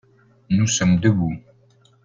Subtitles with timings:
[0.49, 1.37] nous sommes debout.